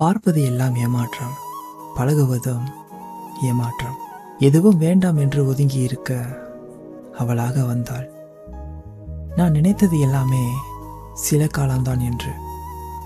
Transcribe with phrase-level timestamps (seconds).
[0.00, 1.34] பார்ப்பது எல்லாம் ஏமாற்றம்
[1.96, 2.66] பழகுவதும்
[3.48, 3.98] ஏமாற்றம்.
[4.38, 6.10] எதுவும் வேண்டாம் என்று ஒதுங்கி இருக்க
[7.18, 8.06] அவளாக வந்தாள்.
[9.36, 10.44] நான் நினைத்தது எல்லாமே
[11.26, 12.32] சில காலம்தான் என்று.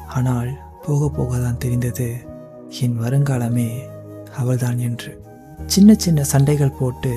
[0.09, 0.51] ஆனால்
[0.87, 2.09] போக போக தான் தெரிந்தது
[2.81, 3.69] என் வருங்காலமே
[4.37, 5.13] அவள்தான் என்று.
[5.67, 7.15] சின்ன சின்ன சண்டைகள் போட்டு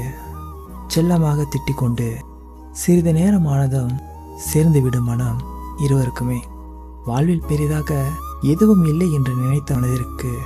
[0.88, 2.08] செல்லமாக திட்டிக்கொண்டு
[2.72, 3.96] சிறிது நேரமானதும்
[4.50, 5.42] சேர்ந்து விடும் மனம்
[5.84, 6.40] இருவருக்குமே.
[7.06, 7.92] வாழ்வில் பெரிதாக
[8.42, 10.38] எதுவும் இல்லை என்று நினைத்த மனதிற்கு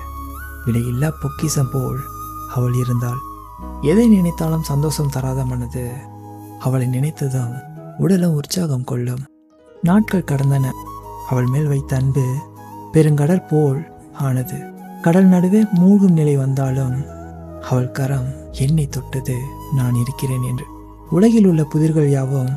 [0.65, 1.99] விலையில்லா பொக்கிசம் போல்
[2.55, 3.17] அவள் இருந்தாள்.
[3.81, 5.91] எதை நினைத்தாலும் சந்தோஷம் தராத மனது
[6.59, 7.59] அவளை நினைத்ததும்
[7.97, 9.19] உடலும் உற்சாகம் கொள்ளும்.
[9.81, 10.69] நாட்கள் கடந்தன.
[11.29, 12.35] அவள் மேல் வைத்த அன்பு
[12.93, 14.63] பெருங்கடல் போல் ஆனது.
[15.01, 17.05] கடல் நடுவே மூழ்கும் நிலை வந்தாலும்
[17.61, 19.41] அவள் கரம் என்னை தொட்டது
[19.75, 20.65] நான் இருக்கிறேன் என்று.
[21.09, 22.49] உலகில் உள்ள புதிர்கள் யாவும்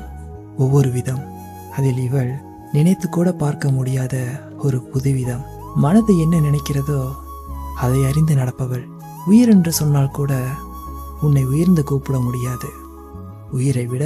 [0.58, 1.32] ஒவ்வொரு விதம்.
[1.76, 2.40] அதில் இவள்
[2.74, 4.14] நினைத்து கூட பார்க்க முடியாத
[4.58, 5.44] ஒரு புதுவிதம்.
[5.74, 7.00] மனது என்ன நினைக்கிறதோ
[7.76, 8.84] அதை அறிந்து நடப்பவள்.
[9.26, 10.32] உயிர் என்று சொன்னால் கூட
[11.20, 12.68] உன்னை உயர்ந்து கூப்பிட முடியாது.
[13.50, 14.04] உயிரை விட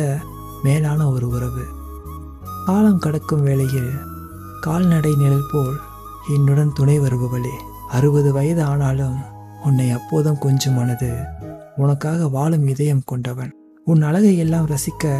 [0.62, 1.64] மேலான ஒரு உறவு.
[2.66, 3.92] காலம் கடக்கும் வேளையில்
[4.60, 5.76] கால்நடை நிழல் போல்
[6.34, 7.54] என்னுடன் துணை வருபவளே.
[7.90, 9.18] அறுபது வயது ஆனாலும்
[9.64, 11.10] உன்னை அப்போதும் கொஞ்சம் மனது
[11.76, 13.52] உனக்காக வாழும் இதயம் கொண்டவன்.
[13.84, 15.14] உன் அழகை எல்லாம் ரசிக்க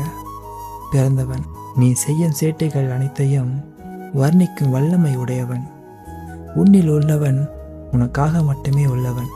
[0.91, 1.45] பிறந்தவன்.
[1.79, 3.51] நீ செய்யும் சேட்டைகள் அனைத்தையும்
[4.15, 5.65] வர்ணிக்கும் வல்லமை உடையவன்.
[6.55, 7.49] உன்னில் உள்ளவன்
[7.93, 9.31] உனக்காக மட்டுமே உள்ளவன்.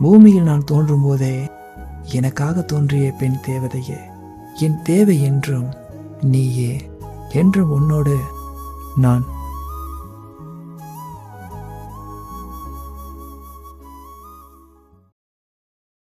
[0.00, 1.34] பூமியில் நான் தோன்றும் போதே
[2.12, 3.98] எனக்காக தோன்றிய பெண் தேவதையே
[4.54, 5.68] என் தேவை என்றும்
[6.22, 6.72] நீயே
[7.32, 8.16] என்றும் உன்னோடு
[8.96, 9.24] நான்